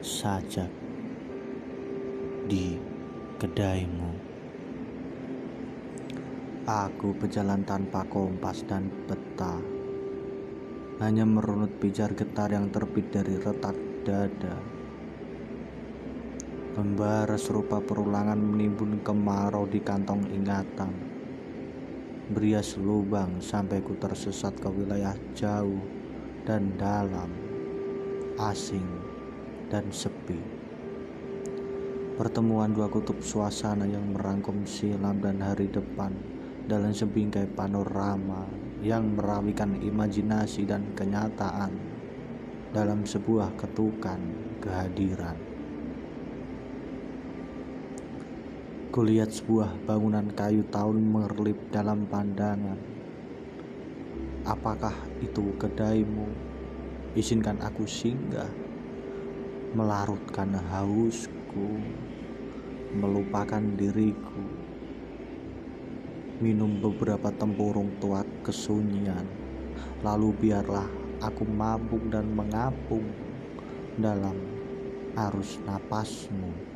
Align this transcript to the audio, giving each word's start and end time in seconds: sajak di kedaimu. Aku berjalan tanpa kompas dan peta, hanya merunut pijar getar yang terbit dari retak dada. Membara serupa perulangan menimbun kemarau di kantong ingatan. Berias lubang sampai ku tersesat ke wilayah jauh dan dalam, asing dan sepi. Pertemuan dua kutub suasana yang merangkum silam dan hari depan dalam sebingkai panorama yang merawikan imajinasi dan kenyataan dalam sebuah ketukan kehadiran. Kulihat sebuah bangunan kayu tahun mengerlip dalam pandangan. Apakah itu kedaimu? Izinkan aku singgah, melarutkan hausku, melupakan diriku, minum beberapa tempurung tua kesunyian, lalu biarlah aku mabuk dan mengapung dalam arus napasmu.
sajak 0.00 0.72
di 2.48 2.80
kedaimu. 3.36 4.12
Aku 6.64 7.12
berjalan 7.12 7.60
tanpa 7.68 8.08
kompas 8.08 8.64
dan 8.64 8.88
peta, 9.04 9.60
hanya 11.04 11.28
merunut 11.28 11.68
pijar 11.76 12.16
getar 12.16 12.48
yang 12.48 12.72
terbit 12.72 13.12
dari 13.12 13.36
retak 13.36 13.76
dada. 14.00 14.56
Membara 16.80 17.36
serupa 17.36 17.76
perulangan 17.84 18.40
menimbun 18.40 19.04
kemarau 19.04 19.68
di 19.68 19.84
kantong 19.84 20.24
ingatan. 20.32 20.96
Berias 22.32 22.80
lubang 22.80 23.36
sampai 23.42 23.84
ku 23.84 23.92
tersesat 24.00 24.56
ke 24.56 24.70
wilayah 24.70 25.18
jauh 25.36 25.82
dan 26.48 26.72
dalam, 26.80 27.28
asing 28.38 29.09
dan 29.70 29.86
sepi. 29.94 30.36
Pertemuan 32.18 32.74
dua 32.74 32.90
kutub 32.90 33.22
suasana 33.24 33.88
yang 33.88 34.12
merangkum 34.12 34.66
silam 34.68 35.22
dan 35.24 35.40
hari 35.40 35.70
depan 35.72 36.12
dalam 36.68 36.92
sebingkai 36.92 37.48
panorama 37.56 38.44
yang 38.84 39.16
merawikan 39.16 39.80
imajinasi 39.80 40.68
dan 40.68 40.84
kenyataan 40.92 41.72
dalam 42.76 43.08
sebuah 43.08 43.56
ketukan 43.56 44.20
kehadiran. 44.60 45.38
Kulihat 48.90 49.30
sebuah 49.30 49.86
bangunan 49.86 50.28
kayu 50.34 50.66
tahun 50.68 50.98
mengerlip 50.98 51.56
dalam 51.70 52.04
pandangan. 52.10 52.76
Apakah 54.44 54.92
itu 55.22 55.54
kedaimu? 55.56 56.26
Izinkan 57.14 57.62
aku 57.62 57.86
singgah, 57.86 58.50
melarutkan 59.70 60.50
hausku, 60.50 61.78
melupakan 62.98 63.62
diriku, 63.78 64.42
minum 66.42 66.82
beberapa 66.82 67.30
tempurung 67.30 67.94
tua 68.02 68.26
kesunyian, 68.42 69.22
lalu 70.02 70.34
biarlah 70.34 70.90
aku 71.22 71.46
mabuk 71.46 72.02
dan 72.10 72.26
mengapung 72.34 73.06
dalam 73.94 74.34
arus 75.14 75.62
napasmu. 75.62 76.69